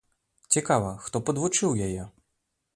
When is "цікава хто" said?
0.55-1.21